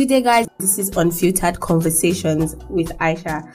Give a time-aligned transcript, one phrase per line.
[0.00, 0.48] Good day, guys.
[0.56, 3.52] This is Unfiltered Conversations with Aisha.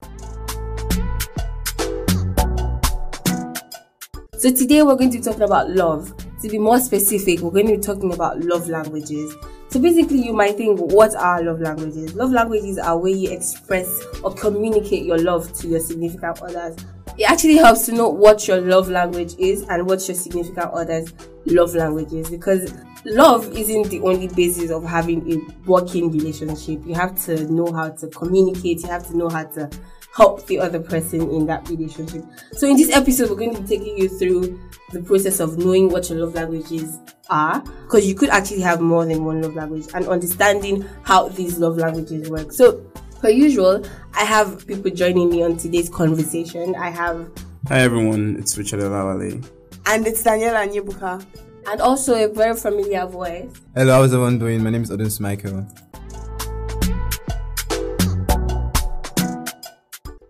[4.37, 6.13] So, today we're going to be talking about love.
[6.43, 9.35] To be more specific, we're going to be talking about love languages.
[9.69, 12.13] So, basically, you might think, what are love languages?
[12.13, 13.89] Love languages are where you express
[14.23, 16.77] or communicate your love to your significant others.
[17.17, 21.11] It actually helps to know what your love language is and what your significant others'
[21.47, 22.71] love language is because
[23.05, 26.81] love isn't the only basis of having a working relationship.
[26.85, 29.69] You have to know how to communicate, you have to know how to
[30.15, 32.23] help the other person in that relationship.
[32.53, 34.59] So, in this episode, we're going to be taking you through
[34.91, 36.97] the process of knowing what your love languages
[37.29, 41.59] are because you could actually have more than one love language and understanding how these
[41.59, 42.51] love languages work.
[42.51, 42.81] So,
[43.19, 46.75] per usual, I have people joining me on today's conversation.
[46.75, 47.29] I have.
[47.67, 49.43] Hi, everyone, it's Richard Olawale.
[49.87, 51.23] And it's Daniela Nyebuka
[51.67, 53.51] and also a very familiar voice.
[53.75, 54.63] Hello, how's everyone doing?
[54.63, 55.65] My name is Odin Michael.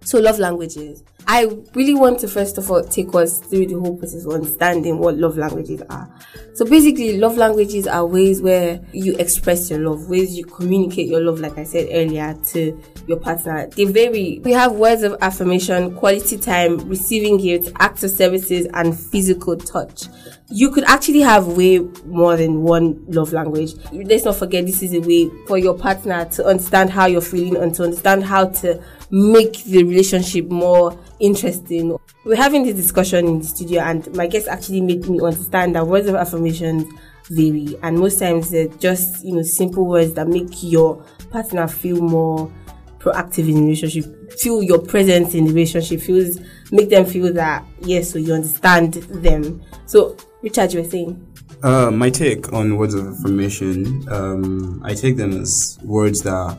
[0.03, 1.03] So, love languages.
[1.27, 4.99] I really want to first of all take us through the whole process of understanding
[4.99, 6.07] what love languages are.
[6.53, 11.21] So basically, love languages are ways where you express your love, ways you communicate your
[11.21, 13.67] love, like I said earlier, to your partner.
[13.75, 14.39] They vary.
[14.43, 20.03] We have words of affirmation, quality time, receiving gifts, acts of services, and physical touch.
[20.49, 23.73] You could actually have way more than one love language.
[23.91, 27.57] Let's not forget this is a way for your partner to understand how you're feeling
[27.57, 28.79] and to understand how to
[29.09, 31.97] make the relationship more interesting.
[32.25, 35.87] We're having this discussion in the studio, and my guest actually made me understand that
[35.87, 36.91] words of affirmation
[37.29, 42.01] vary, and most times they're just you know simple words that make your partner feel
[42.01, 42.51] more
[42.99, 46.39] proactive in the relationship, feel your presence in the relationship, feels
[46.71, 49.63] make them feel that yes, so you understand them.
[49.85, 51.27] So, Richard, you were saying.
[51.63, 56.55] Uh, my take on words of affirmation, um, I take them as words that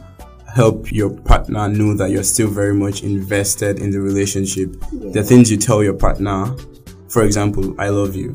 [0.53, 4.75] help your partner know that you're still very much invested in the relationship.
[4.91, 5.13] Yeah.
[5.13, 6.53] The things you tell your partner,
[7.09, 8.35] for example, I love you.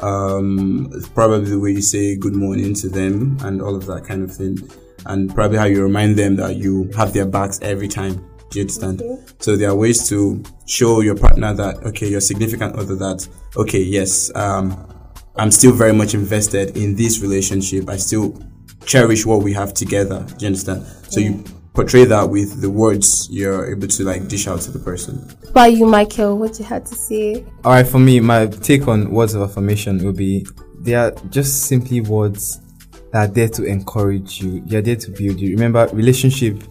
[0.00, 4.22] Um, probably the way you say good morning to them and all of that kind
[4.22, 4.58] of thing.
[5.06, 8.22] And probably how you remind them that you have their backs every time.
[8.52, 9.00] Do you understand?
[9.00, 9.22] Okay.
[9.38, 13.26] So there are ways to show your partner that, okay, your significant other that,
[13.56, 14.76] okay, yes, um,
[15.36, 17.88] I'm still very much invested in this relationship.
[17.88, 18.38] I still
[18.84, 20.26] cherish what we have together.
[20.28, 20.84] Do you understand?
[21.08, 21.30] So yeah.
[21.30, 25.34] you portray that with the words you're able to like dish out to the person.
[25.54, 27.46] By you, Michael, what you had to say?
[27.64, 30.46] All right, for me, my take on words of affirmation will be
[30.80, 32.60] they are just simply words
[33.12, 34.60] that are there to encourage you.
[34.60, 35.52] They are there to build you.
[35.52, 36.62] Remember, relationship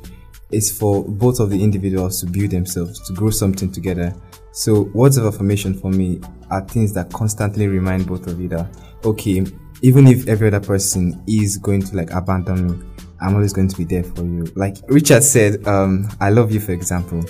[0.52, 4.14] is for both of the individuals to build themselves, to grow something together.
[4.52, 6.20] So words of affirmation for me
[6.50, 8.68] are things that constantly remind both of you that
[9.06, 9.46] okay,
[9.82, 12.88] even if every other person is going to like abandon me,
[13.22, 14.46] I'm always going to be there for you.
[14.56, 17.24] Like Richard said, um, I love you, for example.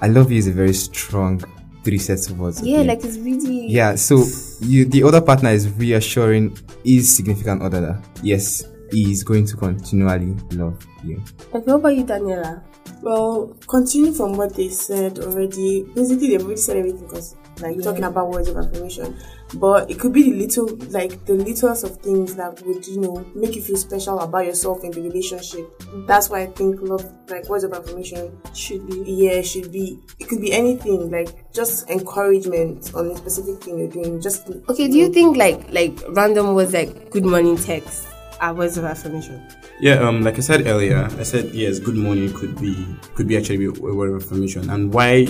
[0.00, 1.42] I love you is a very strong
[1.84, 2.62] three sets of words.
[2.62, 3.68] Yeah, like it's really.
[3.68, 4.24] Yeah, so
[4.60, 9.56] you, the other partner is reassuring his significant other that yes, he is going to
[9.56, 11.22] continually love you.
[11.52, 12.62] Okay, what about you, Daniela?
[13.02, 17.82] Well, continuing from what they said already, basically they've already said everything because like yeah.
[17.82, 19.16] talking about words of affirmation
[19.54, 23.24] but it could be the little like the littlest of things that would you know
[23.34, 25.64] make you feel special about yourself in the relationship
[26.06, 30.28] that's why i think love like words of affirmation should be yeah should be it
[30.28, 34.98] could be anything like just encouragement on a specific thing you're doing just okay do
[34.98, 38.08] you think like like random words like good morning text
[38.40, 39.42] are words of affirmation
[39.80, 43.36] yeah um like i said earlier i said yes good morning could be could be
[43.36, 45.26] actually a word of affirmation and why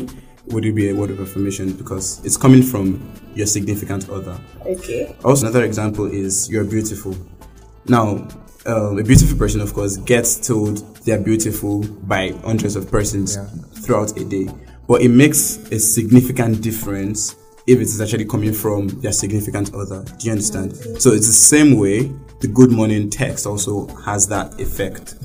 [0.47, 3.01] would it be a word of affirmation because it's coming from
[3.35, 4.39] your significant other.
[4.67, 5.15] Okay.
[5.25, 7.17] Also, another example is you're beautiful.
[7.87, 8.29] Now,
[8.67, 13.47] um, a beautiful person, of course, gets told they're beautiful by hundreds of persons yeah.
[13.83, 14.49] throughout a day,
[14.87, 17.37] but it makes a significant difference
[17.67, 20.03] if it is actually coming from their significant other.
[20.19, 20.73] Do you understand?
[20.73, 20.99] Okay.
[20.99, 22.13] So it's the same way
[22.45, 25.17] the good morning text also has that effect.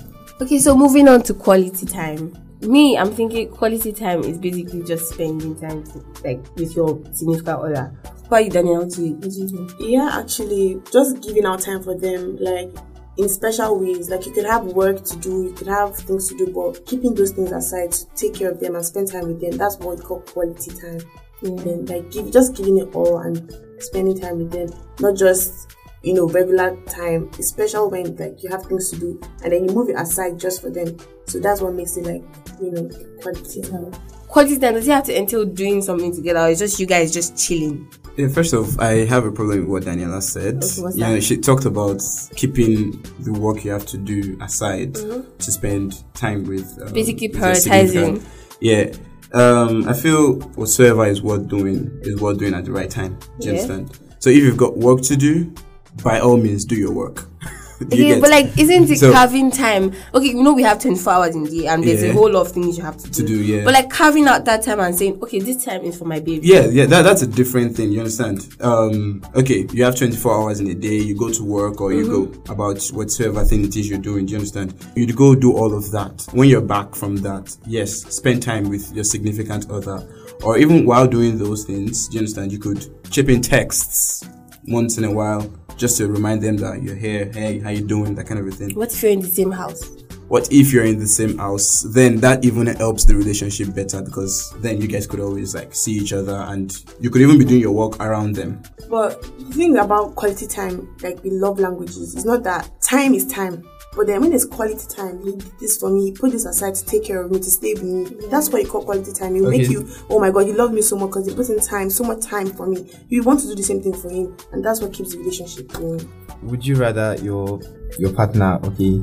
[0.41, 5.13] Okay, so moving on to quality time me, I'm thinking quality time is basically just
[5.13, 7.93] spending time to, like with your significant other.
[8.27, 8.79] Why you, Daniel?
[8.79, 9.71] What do you, what do you think?
[9.79, 12.69] Yeah, actually, just giving out time for them, like
[13.17, 14.09] in special ways.
[14.09, 17.15] Like you could have work to do, you could have things to do, but keeping
[17.15, 19.57] those things aside to take care of them and spend time with them.
[19.57, 20.99] That's what we call quality time.
[21.41, 21.57] Mm.
[21.57, 21.63] Yeah.
[21.63, 24.69] Then, like give, just giving it all and spending time with them,
[24.99, 29.51] not just you know, regular time, especially when like you have things to do and
[29.51, 30.97] then you move it aside just for them.
[31.25, 32.23] So that's what makes it like,
[32.61, 32.89] you know,
[33.21, 33.91] quality time.
[34.27, 37.11] Quality time does it have to entail doing something together or it's just you guys
[37.11, 37.91] just chilling?
[38.15, 40.63] Yeah, first off, I have a problem with what Daniela said.
[40.63, 42.01] Okay, what's you know, she talked about
[42.35, 46.65] keeping the work you have to do aside to spend time with.
[46.81, 46.93] Um, Mm-hmm.
[46.93, 48.23] Basically with prioritizing.
[48.61, 48.91] Yeah.
[49.31, 53.17] Um, I feel whatsoever is worth doing is worth doing at the right time.
[53.39, 53.61] Do you Yeah.
[53.61, 53.99] understand?
[54.19, 55.53] So if you've got work to do,
[56.03, 57.25] by all means, do your work.
[57.81, 59.93] You Okay, but like, isn't it So- carving time?
[60.13, 62.09] Okay, you know we have 24 hours in the day, and there's Yeah.
[62.09, 63.21] a whole lot of things you have to do.
[63.21, 63.63] To do, yeah.
[63.63, 66.45] But like carving out that time and saying, okay, this time is for my baby.
[66.45, 67.93] Yeah, yeah, that, that's a different thing.
[67.93, 68.45] You understand?
[68.59, 70.97] Um, okay, you have 24 hours in a day.
[70.97, 72.43] You go to work or you Mm-hmm.
[72.43, 74.25] go about whatsoever thing it is you're doing.
[74.25, 74.73] Do you understand?
[74.97, 76.27] You go do all of that.
[76.33, 80.05] When you're back from that, yes, spend time with your significant other.
[80.43, 82.51] Or even while doing those things, do you understand?
[82.51, 84.27] You could chip in texts
[84.67, 87.31] once in a while just to remind them that you're here.
[87.33, 88.13] Hey, how you doing?
[88.13, 88.75] That kind of a thing.
[88.75, 89.81] What if you're in the same house?
[90.27, 91.81] What if you're in the same house?
[91.81, 95.93] Then that even helps the relationship better because then you guys could always like see
[95.93, 98.61] each other and you could even be doing your work around them.
[98.89, 103.25] But the thing about quality time, like the love languages, is not that time is
[103.25, 103.67] time.
[103.95, 106.75] But then when it's quality time, he did this for me, he put this aside
[106.75, 108.27] to take care of me, to stay with me.
[108.29, 109.35] That's what you call quality time.
[109.35, 111.49] It will make you, oh my god, he loved me so much because he put
[111.49, 112.89] in time, so much time for me.
[113.09, 115.69] You want to do the same thing for him, and that's what keeps the relationship
[115.73, 116.07] going.
[116.43, 117.59] Would you rather your
[117.97, 119.01] your partner, okay,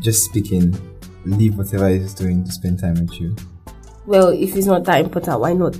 [0.00, 0.72] just speaking,
[1.24, 3.34] leave whatever he's doing to spend time with you?
[4.06, 5.76] Well, if it's not that important, why not?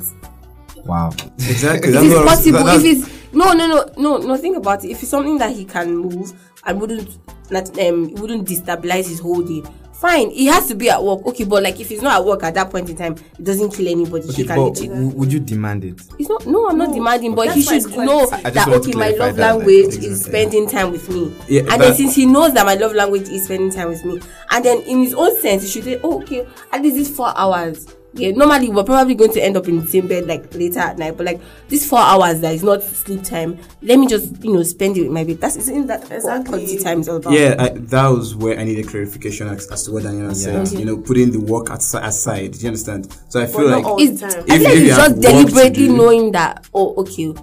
[0.85, 1.11] Wow.
[1.37, 1.91] Exactly.
[1.91, 4.37] If That's it's what I was- possible, that- if it's no, no, no, no, no.
[4.37, 4.91] Think about it.
[4.91, 6.33] If it's something that he can move
[6.65, 7.19] and wouldn't,
[7.51, 9.63] not um, wouldn't destabilize his whole day.
[9.95, 11.25] Fine, he has to be at work.
[11.27, 13.71] Okay, but like if he's not at work at that point in time, it doesn't
[13.73, 14.25] kill anybody.
[14.31, 16.01] Okay, he can but w- would you demand it?
[16.19, 16.45] It's not.
[16.45, 19.37] No, I'm not demanding, but that's he should know I- I that okay, my love
[19.37, 21.33] that, like, language is spending time with me.
[21.47, 24.21] Yeah, and then since he knows that my love language is spending time with me,
[24.51, 27.33] and then in his own sense, he should say, oh, okay, at least this four
[27.39, 27.87] hours.
[28.15, 30.99] Yeah, normally we're probably going to end up in the same bed like later at
[30.99, 34.53] night, but like this four hours that is not sleep time, let me just you
[34.53, 35.35] know spend it with my baby.
[35.35, 36.49] That's isn't that what Exactly.
[36.51, 37.33] quality time is all about?
[37.33, 40.69] Yeah, I, that was where I needed clarification as, as to what Daniela said.
[40.73, 40.79] Yeah.
[40.79, 42.53] You know, putting the work as, aside.
[42.53, 43.11] Do you understand?
[43.31, 44.45] So I feel not like It's, the time.
[44.51, 47.35] I If- feel like you it's just deliberately knowing that, oh, okay,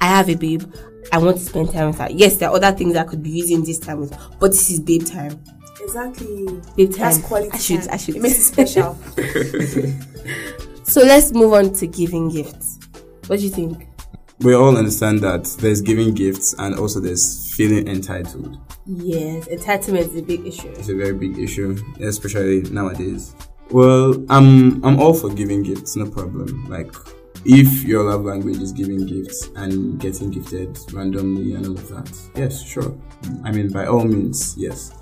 [0.00, 0.64] I have a babe.
[1.12, 2.08] I want to spend time with her.
[2.10, 4.80] Yes, there are other things I could be using this time with, but this is
[4.80, 5.42] babe time.
[5.88, 6.46] Exactly.
[6.76, 7.26] Babe That's time.
[7.26, 7.88] quality I should- time.
[7.92, 8.96] I should- It makes it special.
[10.84, 12.78] So let's move on to giving gifts.
[13.26, 13.86] What do you think?
[14.40, 18.56] we all understand that there's giving gifts and also there's feeling entitled.
[18.86, 20.68] Yes, entitlement is a big issue.
[20.68, 23.34] It's a very big issue, especially nowadays.
[23.70, 26.64] Well, I'm I'm all for giving gifts, no problem.
[26.70, 26.90] Like
[27.44, 32.10] if your love language is giving gifts and getting gifted randomly and all of that,
[32.34, 32.96] yes, sure.
[33.44, 34.92] I mean, by all means, yes.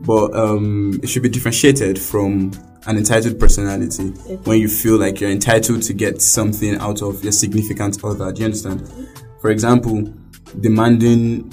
[0.00, 2.52] But um, it should be differentiated from
[2.86, 4.08] an entitled personality
[4.44, 8.32] when you feel like you're entitled to get something out of your significant other.
[8.32, 8.88] Do you understand?
[9.40, 10.12] For example,
[10.60, 11.52] demanding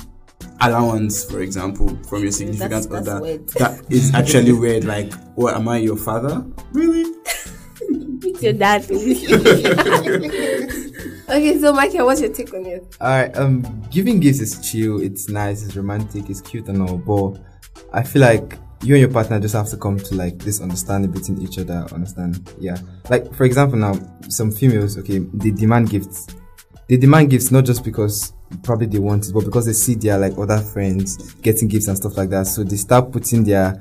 [0.61, 3.21] allowance, for example, from your significant that's other.
[3.21, 3.47] weird.
[3.49, 4.85] That is actually weird.
[4.85, 6.45] Like, what am I your father?
[6.71, 7.11] Really?
[7.89, 8.83] Meet your dad.
[11.29, 12.95] okay, so Michael, what's your take on it?
[13.01, 17.41] Alright, um, giving gifts is chill, it's nice, it's romantic, it's cute and all, but
[17.93, 21.11] I feel like you and your partner just have to come to like this understanding
[21.11, 22.53] between each other, understand?
[22.59, 22.77] Yeah.
[23.09, 23.93] Like, for example, now,
[24.29, 26.27] some females, okay, they demand gifts.
[26.89, 28.33] They demand gifts not just because
[28.63, 31.97] probably they want it, but because they see their like other friends getting gifts and
[31.97, 32.45] stuff like that.
[32.47, 33.79] So they start putting their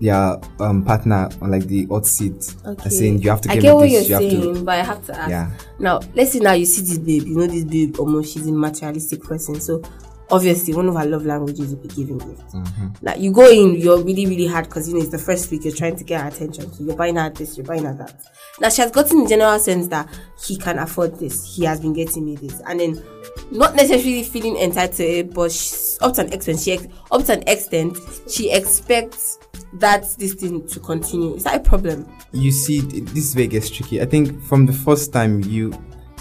[0.00, 3.62] their um partner on like the hot seat and saying you have to I give
[3.62, 5.30] get me what this, you're you have saying, to but I have to ask.
[5.30, 5.50] Yeah.
[5.78, 8.52] Now, let's say now you see this babe, you know this babe, almost she's a
[8.52, 9.60] materialistic person.
[9.60, 9.82] So
[10.30, 12.54] obviously one of our love languages will be giving gifts.
[12.54, 12.88] Mm-hmm.
[13.02, 15.64] Like you go in, you're really, really hard because you know it's the first week,
[15.64, 16.72] you're trying to get her attention.
[16.72, 18.14] So you're buying her this, you're buying her that.
[18.60, 20.08] Now she has gotten the general sense that
[20.44, 22.60] he can afford this, he has been getting me this.
[22.66, 23.02] And then
[23.50, 27.24] not necessarily feeling entitled to it, but she's, up to an extent, she ex- up
[27.24, 29.38] to an extent, she expects
[29.74, 31.34] that this thing to continue.
[31.34, 32.08] Is that a problem?
[32.34, 35.72] you see this is where it gets tricky i think from the first time you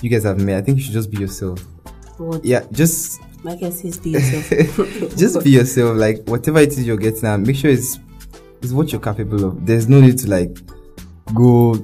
[0.02, 1.60] you guys have met i think you should just be yourself
[2.18, 5.16] What yeah just Michael says be yourself.
[5.18, 8.00] just be yourself like whatever it is you're getting at make sure it's
[8.62, 10.58] it's what you're capable of there's no need to like
[11.34, 11.76] go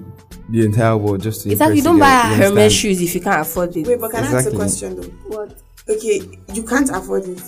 [0.50, 1.78] the entire world just to Exactly.
[1.80, 3.86] impress Don't buy Hermes shoes if you can't afford it.
[3.88, 5.08] Wait, but can I ask a question though?
[5.28, 5.62] what?
[5.88, 6.22] Okay,
[6.54, 7.42] you can't afford it,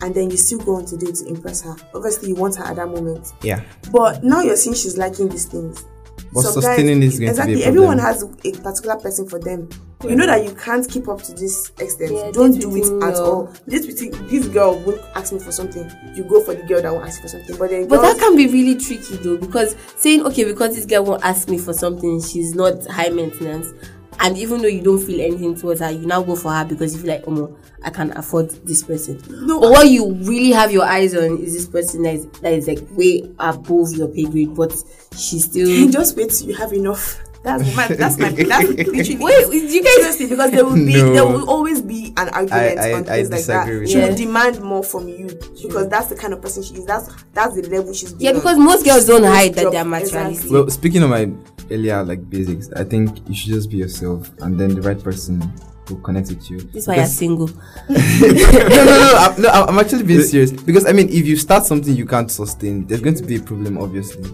[0.00, 1.76] and then you still go on to date to impress her.
[1.94, 3.32] Obviously, you want her at that moment.
[3.42, 3.62] yeah
[3.92, 5.84] But now you're seeing she's liking these things.
[6.32, 7.62] But Some sustaining is going to be a exactly.
[7.62, 7.68] problem.
[7.76, 8.26] Everyone has a
[8.62, 9.68] particular person for them.
[10.08, 12.12] You know that you can't keep up to this extent.
[12.12, 13.52] Yeah, Don't do it at all.
[13.66, 15.90] This this girl won't ask me for something.
[16.14, 17.56] You go for the girl that won't ask you for something.
[17.56, 21.04] But then But that can be really tricky though, because saying okay, because this girl
[21.04, 23.72] won't ask me for something, she's not high maintenance.
[24.20, 26.94] and even though you don't feel anything towards her, you now go for her because
[26.94, 29.20] you feel like, oh, I can afford this person.
[29.28, 32.52] No, but what you really have your eyes on is this person that is, that
[32.52, 34.72] is like way above your pay grade, but
[35.16, 35.90] she's still.
[35.90, 37.20] just wait till you have enough.
[37.44, 41.12] That's my that's my that's literally Wait, you guys seriously because there will be No.
[41.12, 43.64] there will always be an argument I- on I things like that.
[43.66, 45.90] disagree with She will demand more from you because mm.
[45.90, 46.86] that's the kind of person she is.
[46.86, 48.14] That's that's the level she's.
[48.18, 48.64] Yeah, been because on.
[48.64, 49.90] most girls don't hide that they're exactly.
[49.90, 50.50] materialistic.
[50.50, 51.30] Well, speaking of my
[51.70, 55.42] earlier like basics, I think you should just be yourself, and then the right person
[55.90, 56.60] will connect with you.
[56.60, 57.48] This is why you're single.
[57.48, 57.54] no,
[57.90, 61.66] no, no, no, I'm, no, I'm actually being serious because I mean, if you start
[61.66, 64.30] something you can't sustain, there's going to be a problem, obviously.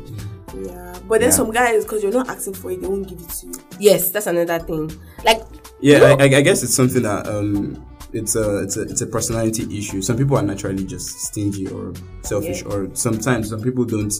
[1.10, 1.36] Yeah, but then Yeah.
[1.36, 3.52] some guys because you're not asking for it, they won't give it to you.
[3.78, 4.90] Yes, that's another thing.
[5.24, 5.42] Like,
[5.80, 9.06] Yeah, I, I, I guess it's something that um, it's a it's a it's a
[9.06, 10.02] personality issue.
[10.02, 12.72] Some people are naturally just stingy or selfish, Yeah.
[12.72, 14.12] or sometimes some people don't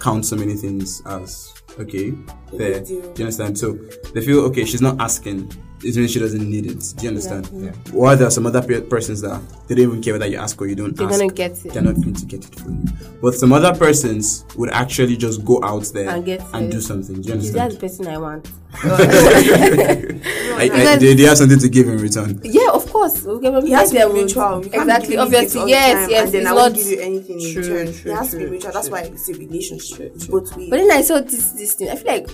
[0.00, 2.12] count so many things as okay,
[2.56, 2.80] fair.
[2.80, 3.58] big Do you understand?
[3.58, 3.72] So
[4.14, 4.64] they feel okay.
[4.64, 5.50] She's not asking.
[5.84, 6.94] It means she doesn't need it.
[6.96, 7.48] Do you understand?
[7.52, 7.70] Yeah.
[7.92, 10.66] While there are some other persons that they don't even care whether you ask or
[10.66, 11.18] you don't they're ask.
[11.18, 11.72] gonna get it.
[11.72, 12.84] They're not going to get it for you.
[13.20, 17.20] But some other persons would actually just go out there And get and do something.
[17.20, 17.72] Do you Is that understand?
[17.72, 18.50] the person I want?
[18.84, 22.40] I, I, they, they have something to give in return.
[22.44, 23.26] Yeah, of course.
[23.26, 24.58] Okay, but It has to there be would- mutual.
[24.64, 25.08] Exactly.
[25.08, 26.24] be giving me gifts Obviously, all yes, time yes.
[26.24, 27.92] And then it's I not won't give you anything in return.
[27.92, 28.72] true, it has to be true, mutual.
[28.72, 30.12] That's why it's a relationship.
[30.14, 30.70] It's both ways.
[30.70, 31.90] But then I saw this this thing.
[31.90, 32.30] I feel like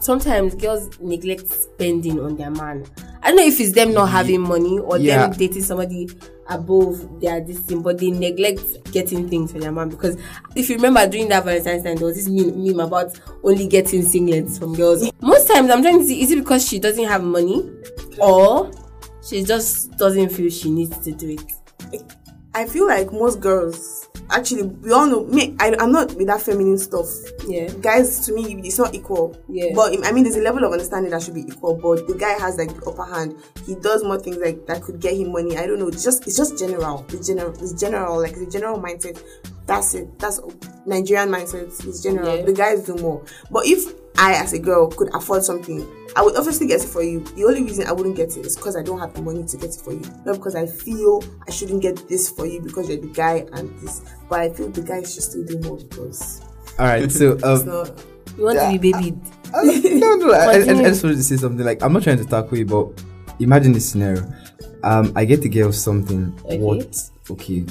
[0.00, 2.84] sometimes girls neglect spending on their man.
[3.22, 5.28] I don't know if it's them not having money or Yeah.
[5.28, 6.08] them dating somebody
[6.48, 10.16] above their this thing, but they neglect getting things for their man because
[10.56, 13.12] if you remember during that Valentine's time, there was this meme, meme about
[13.44, 15.08] only getting singlets from girls.
[15.20, 17.70] Most times, I'm trying to see is it because she doesn't have money
[18.18, 18.70] or
[19.26, 22.02] she just doesn't feel she needs to do it.
[22.54, 23.99] I feel like most girls
[24.30, 25.56] actually we all know me.
[25.58, 27.06] I, I'm not with that feminine stuff.
[27.46, 27.68] Yeah.
[27.80, 29.36] guys to me it's not equal.
[29.48, 29.72] Yeah.
[29.74, 31.74] But I mean, there's a level of understanding that should be equal.
[31.74, 33.36] But the guy has like the upper hand.
[33.66, 35.56] He does more things like that could get him money.
[35.56, 35.88] I don't know.
[35.88, 37.04] It's just it's just general.
[37.10, 37.52] It's general.
[37.52, 38.20] It's general.
[38.20, 39.22] Like the general mindset.
[39.66, 40.18] That's it.
[40.18, 40.40] That's
[40.86, 41.86] Nigerian mindset.
[41.86, 42.36] It's general.
[42.36, 42.42] Yeah.
[42.42, 43.24] The guys do more.
[43.50, 47.02] But if I, as a girl, could afford something, I would obviously get it for
[47.02, 47.20] you.
[47.20, 49.56] The only reason I wouldn't get it is because I don't have the money to
[49.56, 50.02] get it for you.
[50.26, 53.70] Not because I feel I shouldn't get this for you because you're the guy and
[53.80, 54.02] this.
[54.28, 56.42] But I feel the guy should still do more because
[56.78, 58.04] All right, so um, not.
[58.36, 59.18] You want to be babied.
[60.00, 60.84] no, no, I, I, I Continue.
[60.84, 61.64] just wanted to say something.
[61.66, 62.88] Like, I'm not trying to tackle you, but
[63.40, 64.22] imagine this scenario.
[64.82, 66.58] Um, I get the girl something Okay.
[66.58, 67.64] worth okay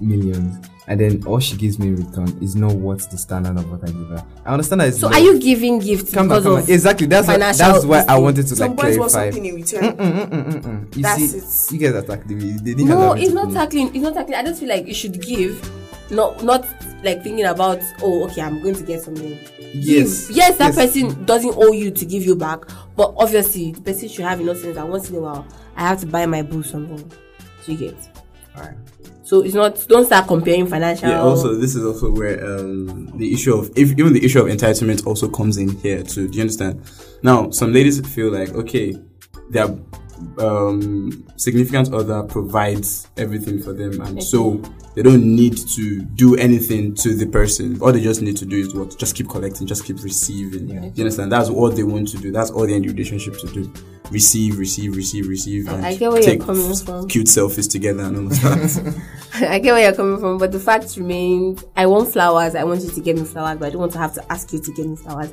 [0.00, 3.70] millions, and then all she gives me in return is not worth the standard of
[3.70, 4.24] what I give her.
[4.44, 4.88] I understand that.
[4.88, 5.12] It's So low.
[5.14, 6.70] are you giving gifts Come on, because come on.
[6.70, 7.06] Exactly.
[7.06, 9.30] That's what, that's why I wanted to Some like boys want clarify.
[9.36, 9.96] something in return.
[9.96, 10.96] Mm-mm-mm-mm.
[10.96, 11.80] You That's see, it.
[11.80, 12.52] you guys attacked me.
[12.52, 13.56] They didn't No, allow me it's not finish.
[13.58, 13.86] tackling.
[13.94, 14.34] It's not tackling.
[14.38, 15.70] I just feel like you should give,
[16.10, 16.66] not not
[17.04, 19.38] like thinking about oh okay I'm going to get something.
[19.74, 20.28] Yes.
[20.28, 20.36] Give.
[20.36, 20.76] Yes, that Yes.
[20.76, 22.60] person doesn't owe you to give you back,
[22.96, 26.00] but obviously the person should have enough sense that once in a while I have
[26.00, 27.10] to buy my boo something.
[27.62, 27.94] So you get.
[28.56, 28.74] Alright.
[29.28, 29.84] So it's not.
[29.88, 31.10] Don't start comparing financial.
[31.10, 31.20] Yeah.
[31.20, 35.06] Also, this is also where um, the issue of if even the issue of entitlement
[35.06, 36.28] also comes in here too.
[36.28, 36.80] Do you understand?
[37.22, 38.96] Now, some ladies feel like okay,
[39.50, 39.66] their
[40.38, 44.62] um, significant other provides everything for them, and so
[44.98, 47.80] they don't need to do anything to the person.
[47.80, 48.98] All they just need to do is what?
[48.98, 50.68] Just keep collecting, just keep receiving.
[50.68, 50.90] Yeah.
[50.92, 51.30] You understand?
[51.30, 52.32] That's all they want to do.
[52.32, 53.72] That's all they in the relationship to do.
[54.10, 57.06] Receive, receive, receive, receive, and I get where you're coming from.
[57.06, 59.04] cute selfies together and all of that.
[59.34, 62.56] I get where you're coming from, but the fact remains: I want flowers.
[62.56, 64.52] I want you to get me flowers, but I don't want to have to ask
[64.52, 65.30] you to get me flowers.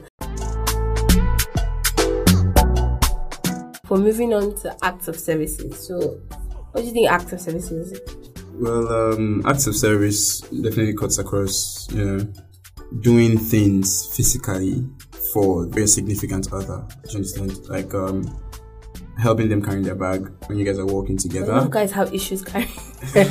[3.87, 6.21] For moving on to acts of services, so
[6.71, 7.99] what do you think acts of services?
[8.59, 12.33] Well, um, acts of service definitely cuts across, you know,
[13.01, 14.85] doing things physically
[15.33, 16.85] for your significant other.
[17.03, 17.67] Do you understand?
[17.67, 18.23] Like, um,
[19.17, 21.45] helping them carry their bag when you guys are walking together.
[21.45, 21.69] You together.
[21.69, 22.69] guys have issues carrying.
[23.13, 23.23] they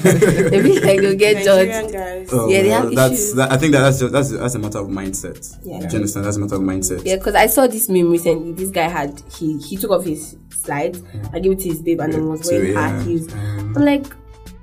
[0.63, 1.93] feel like they'll get Nigerian judged.
[1.93, 2.29] guys.
[2.33, 3.35] Oh, Yeah, they well, have that's issues.
[3.35, 5.59] that, I think that that's just, that's that's a matter of mindset.
[5.63, 5.81] Yeah.
[5.81, 6.25] Do you understand?
[6.27, 7.03] That's a matter of mindset.
[7.05, 8.53] Yeah, because I saw this meme recently.
[8.53, 11.03] This guy had he he took off his slides
[11.33, 12.91] I gave it to his babe, and then was So, wearing yeah.
[12.91, 13.33] high heels.
[13.33, 14.07] Um, I'm like.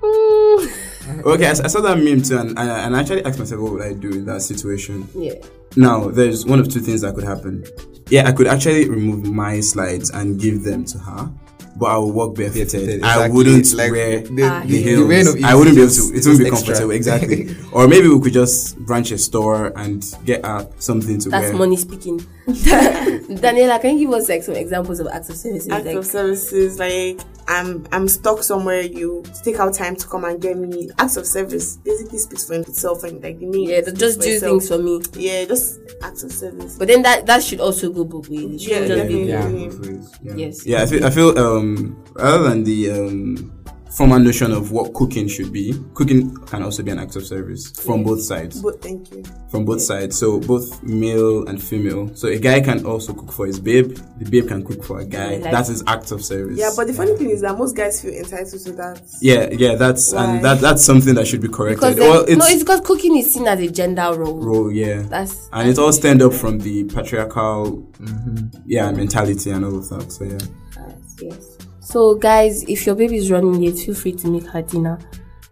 [0.04, 3.74] Okay, I saw that meme too, and, and I and I actually asked myself, what
[3.74, 5.08] would I do in that situation?
[5.16, 5.34] yeah.
[5.78, 7.64] Now, there's one of two things that could happen.
[8.10, 11.32] Yeah, I could actually remove my slides and give them to her,
[11.78, 13.02] but I would walk barefooted.
[13.04, 15.08] I wouldn't Like, wear the, Ah, the heels.
[15.08, 16.02] way of I wouldn't be able to.
[16.02, 16.50] It wouldn't be just extra.
[16.76, 16.92] comfortable.
[16.92, 17.56] Exactly.
[17.72, 21.58] or maybe we could just branch a store and get her something to That's wear.
[21.60, 22.20] money speaking.
[22.48, 25.70] Daniela, can you give us like some examples of acts of services?
[25.70, 28.82] Acts like, of services like I'm I'm stuck somewhere.
[28.82, 30.90] You take out time to come and get me.
[30.98, 33.70] Acts of service basically speaks for itself and like the name.
[33.70, 34.52] yeah, speaks just do itself.
[34.52, 35.02] things for me.
[35.14, 36.78] Yeah, just acts of service.
[36.78, 38.56] But then that that should also go both ways.
[38.56, 40.00] It shouldn't Yeah, be definitely.
[40.24, 40.34] Yeah.
[40.36, 40.66] yes.
[40.66, 43.61] Yeah, I feel, I feel um, other than the um,
[43.92, 47.72] formal notion of what cooking should be, cooking can also be an act of service
[47.72, 48.62] from both sides.
[48.62, 49.24] But thank you.
[49.50, 52.16] From both sides, so both male and female.
[52.16, 53.98] So a guy can also cook for his babe.
[54.18, 55.38] The babe can cook for a guy.
[55.38, 56.58] Like- that is act of service.
[56.58, 59.02] Yeah, but the funny thing is that most guys feel entitled to that.
[59.22, 60.26] yeah, yeah, that's Why?
[60.36, 61.98] and that that's something that should be corrected.
[61.98, 64.40] Then, well, it's, no, it's because cooking is seen as a gender role.
[64.42, 65.02] role, yeah.
[65.02, 68.62] That's and it all stand up from the patriarchal, mm-hmm.
[68.66, 70.12] yeah, mentality and all of that.
[70.12, 70.38] So yeah.
[70.78, 71.58] Yes, yes.
[71.92, 74.98] So, guys, if your baby is running late, feel free to make her dinner.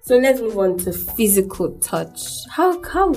[0.01, 2.21] So let's move on to physical touch.
[2.49, 3.13] How how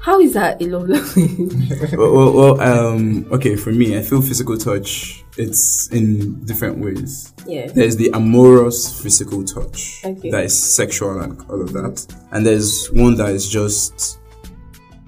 [0.00, 1.92] how is that a love language?
[1.92, 5.24] well, well, well, um, okay, for me, I feel physical touch.
[5.36, 7.32] It's in different ways.
[7.46, 7.66] yeah.
[7.68, 10.30] There's the amorous physical touch Okay.
[10.30, 14.18] that is sexual and all of that, and there's one that is just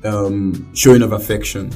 [0.04, 1.72] um, showing of affection.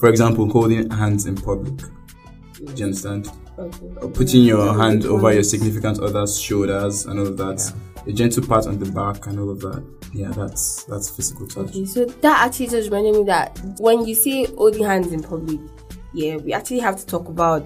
[0.00, 1.76] For example, holding hands in public.
[1.76, 3.30] Do you understand?
[3.58, 3.86] Okay.
[4.14, 7.72] Putting your hand over your significant other's shoulders and all of that.
[8.06, 9.82] A gentle pat on the back and all of that.
[10.12, 11.70] Yeah, that's that's physical touch.
[11.70, 15.58] Okay, so that actually just reminded me that when you say holding hands in public,
[16.12, 17.64] yeah, we actually have to talk about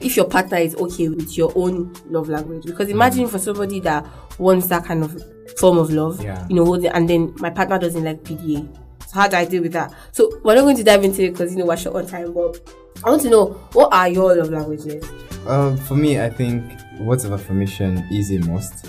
[0.00, 2.64] if your partner is okay with your own love language.
[2.64, 4.06] Because imagine for somebody that
[4.38, 5.22] wants that kind of
[5.58, 6.46] form of love, Yeah.
[6.48, 8.68] you know, holding, and then my partner doesn't like PDA.
[9.12, 9.92] How do I deal with that?
[10.12, 12.32] So we're not going to dive into it because you know we're short on time,
[12.32, 12.60] but
[13.04, 15.04] I want to know what are your love languages?
[15.46, 16.62] Uh, for me, I think
[17.00, 18.86] words of affirmation is a must.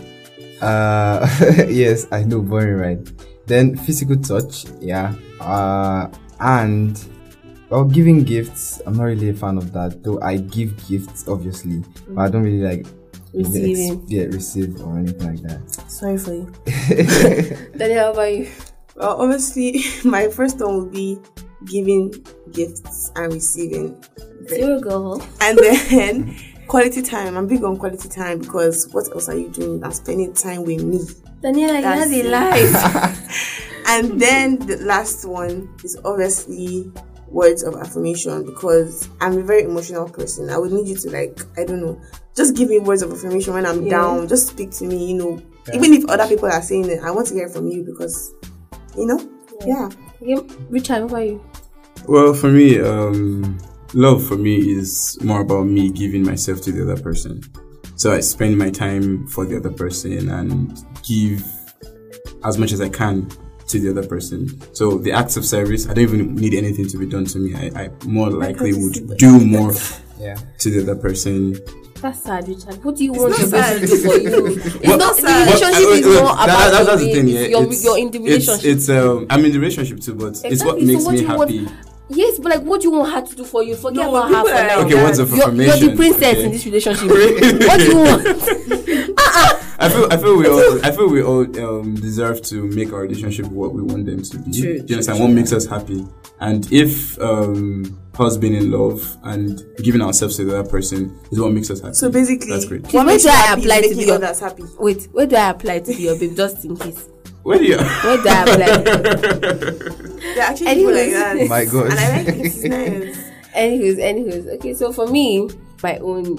[0.62, 1.28] Uh,
[1.68, 3.12] yes, I know, boring, right?
[3.48, 5.14] Then physical touch, yeah.
[5.40, 6.10] Uh,
[6.40, 7.04] and
[7.70, 10.04] well, giving gifts, I'm not really a fan of that.
[10.04, 12.86] Though I give gifts, obviously, but I don't really like
[13.34, 14.04] Receiving.
[14.08, 15.90] yeah, receive or anything like that.
[15.90, 16.52] Sorry for you.
[17.78, 18.50] Daniel, how about you?
[18.96, 21.20] Well, obviously, my first one would be
[21.66, 22.14] giving
[22.52, 24.04] gifts and receiving.
[24.48, 25.22] Zero girl.
[25.42, 26.36] And then
[26.68, 27.38] quality time.
[27.38, 30.84] I'm big on quality time because what else are you doing than spending time with
[30.84, 31.00] me?
[31.42, 33.28] Daniela, you That's has a life.
[33.88, 36.90] And then the last one is obviously
[37.28, 40.50] words of affirmation because I'm a very emotional person.
[40.50, 42.00] I would need you to like, I don't know,
[42.36, 43.90] just give me words of affirmation when I'm Yeah.
[43.98, 44.28] down.
[44.28, 45.42] Just speak to me, you know.
[45.74, 48.34] Even if other people are saying it, I want to hear from you because,
[48.98, 49.30] you know,
[49.66, 49.90] yeah.
[50.22, 51.44] okay, Richard, what about you?
[52.08, 53.58] Well, for me, um,
[53.94, 57.42] love for me is more about me giving myself to the other person.
[57.96, 61.44] So I spend my time for the other person and give
[62.44, 63.30] as much as I can
[63.68, 64.50] to the other person.
[64.76, 67.54] So the acts of service, I don't even need anything to be done to me.
[67.56, 69.74] I, I more likely would do more
[70.20, 70.36] Yeah.
[70.60, 71.56] to the other person.
[72.02, 72.84] That's sad, Richard.
[72.84, 73.80] What do you want not your sad.
[73.82, 74.48] person to do for you?
[74.82, 75.48] It's Well, not sad.
[75.48, 77.40] The relationship uh, is more that- about that- that's the the thing, yeah.
[77.42, 78.66] you're, It's- you're in the relationship.
[78.66, 81.12] It's, it's um, I'm in the relationship too, but it's what Exactly, makes so what
[81.14, 81.86] me do you want- happy.
[82.10, 83.76] yes, but like, what do you want her to do for you?
[83.76, 84.78] Forget No, about her people for now.
[84.78, 86.44] like Okay, words of You're, you're the princess okay.
[86.46, 87.08] in this relationship.
[87.70, 88.22] what do you want?
[89.84, 93.02] I feel I feel we all I feel we all um, deserve to make our
[93.02, 94.52] relationship what we want them to be.
[94.52, 95.18] True, Do you understand?
[95.18, 95.26] true.
[95.28, 96.06] What makes us happy?
[96.40, 101.40] And if um, us being in love and giving ourselves to the other person is
[101.40, 101.94] what makes us happy.
[101.94, 102.84] So basically, that's great.
[102.94, 104.64] what Where do I apply to be your- others happy.
[104.80, 106.36] Wait, where do I apply to be your babe?
[106.36, 107.08] Just in case.
[107.44, 107.78] Where do you?
[107.78, 109.98] Where do I apply?
[110.22, 111.48] There are actually people like that.
[111.50, 111.90] My God.
[111.92, 112.46] And I like it.
[112.46, 113.32] It's nice.
[113.54, 114.48] Anyways, anyways.
[114.48, 115.50] Okay, so for me,
[115.84, 116.38] my own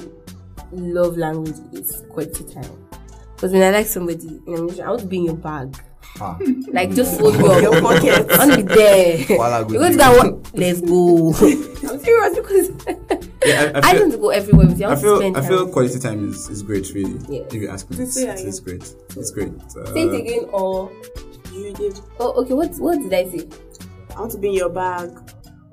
[0.70, 2.70] love language is quality time.
[3.34, 5.76] Because when I like somebody, in a relationship, I want to be in your bag.
[6.20, 6.38] Ah.
[6.72, 7.62] Like just hold you up.
[7.62, 8.30] Your pocket.
[8.30, 9.38] I want to be there.
[9.38, 10.42] While I go You're going to do- go.
[10.54, 11.28] Let's go.
[11.90, 14.86] I'm serious because Yeah, I, I I don't go everywhere with you.
[14.86, 17.18] I, I to feel spend I time feel with quality time is, is great, really.
[17.28, 17.42] Yeah.
[17.46, 18.94] If you ask me, it's, it's, it's great.
[19.16, 19.48] It's great.
[19.76, 19.94] Uh, you.
[19.94, 20.92] Say it again or
[21.52, 21.98] You did.
[22.20, 22.54] oh okay.
[22.54, 23.48] What what did I say?
[24.14, 25.10] I want to be in your bag.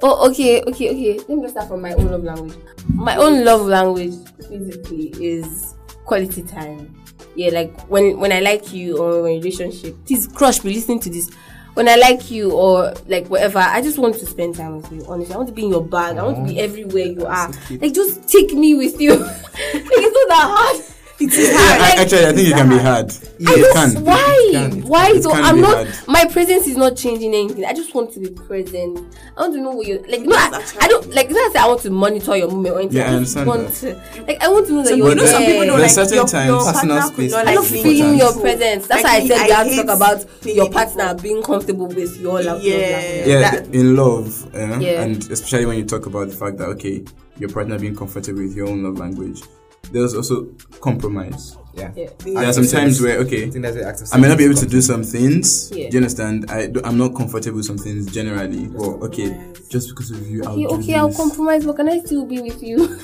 [0.01, 1.17] Oh okay okay okay.
[1.27, 2.55] Let me start from my own love language.
[2.95, 4.15] My own love language
[4.49, 6.95] basically is quality time.
[7.39, 9.95] Yeah, like when when I like you or when relationship.
[10.05, 11.31] Please crush be listening to this.
[11.73, 15.05] When I like you or like whatever, I just want to spend time with you.
[15.07, 16.17] Honestly, I want to be in your bag.
[16.17, 17.49] I want to be oh, everywhere you are.
[17.79, 19.15] Like just take me with you.
[19.19, 19.31] like
[19.63, 20.88] it's not that hard.
[21.21, 21.81] It is Yeah, hard.
[21.81, 23.13] I- actually, I think it can be hard.
[23.39, 23.49] Yeah.
[23.51, 23.91] It I can.
[23.91, 24.35] just, why?
[24.39, 25.11] It can, it why?
[25.11, 25.21] can.
[25.21, 25.85] So I'm not.
[25.87, 26.07] hard.
[26.07, 27.65] My presence is not changing anything.
[27.65, 28.99] I just want to be present.
[29.37, 30.21] I want to know what you like.
[30.21, 31.25] No, I, I don't like.
[31.25, 32.97] It's not say I want to monitor your movement or anything.
[32.97, 34.41] Yeah, I just understand want to like.
[34.43, 36.15] I want to know that So you're you know some people don't There's like certain
[36.15, 38.87] your, times your personal space not I like don't being feeling your presence.
[38.87, 41.87] That's Like why I me, said you have to talk about your partner being comfortable
[41.87, 42.63] with your love.
[42.63, 42.75] Yeah.
[42.75, 45.01] love yeah, in love, uh, Yeah.
[45.03, 47.03] and especially when you talk about the fact that okay,
[47.37, 49.41] your partner being comfortable with your own love language,
[49.91, 50.45] there's also
[50.81, 51.55] compromise.
[51.73, 51.91] Yeah.
[51.95, 52.09] Yeah.
[52.17, 54.37] There are some times where I okay, think that's the act of I may not
[54.37, 55.71] be able to do some things.
[55.71, 55.89] Yeah.
[55.89, 56.49] Do you understand?
[56.51, 58.67] I do, I'm not comfortable with some things generally.
[58.67, 61.99] Well, okay, just because of you, I'll Okay, do okay, I'll compromise, but can I
[61.99, 62.77] still be with you?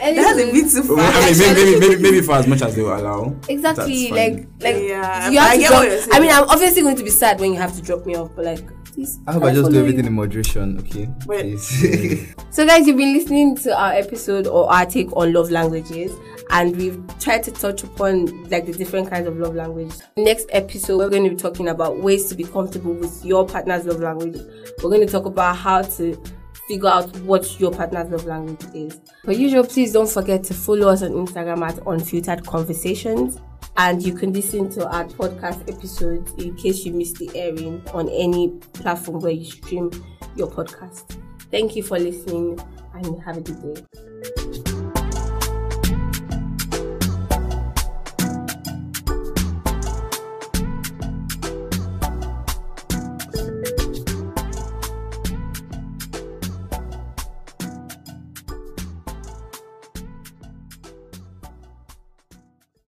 [0.00, 1.22] That's a bit too Well, far.
[1.22, 3.36] I mean, maybe, maybe, maybe, maybe for as much as they will allow.
[3.48, 5.80] Exactly, like like Yeah, you have I to get drop.
[5.84, 6.14] what you're.
[6.14, 8.30] I mean, I'm obviously going to be sad when you have to drop me off,
[8.34, 8.64] but like,
[8.98, 9.20] please.
[9.26, 10.08] I hope I just do everything you?
[10.08, 11.08] in moderation, okay?
[11.20, 12.34] Please.
[12.50, 16.10] So, guys, you've been listening to our episode or our take on love languages,
[16.50, 20.02] and we've tried to touch upon like the different kinds of love languages.
[20.16, 23.84] Next episode, we're going to be talking about ways to be comfortable with your partner's
[23.84, 24.40] love language.
[24.82, 26.20] We're going to talk about how to
[26.66, 28.98] figure out what your partner's love language is.
[29.24, 33.38] Per usual, please don't forget to follow us on Instagram at Unfiltered Conversations.
[33.78, 38.08] And you can listen to our podcast episodes in case you missed the airing on
[38.08, 39.92] any platform where you stream
[40.34, 41.16] your podcast.
[41.52, 42.58] Thank you for listening
[42.94, 44.37] and have a good day.